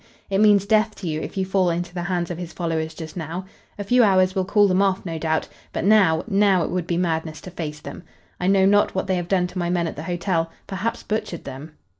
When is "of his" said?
2.31-2.53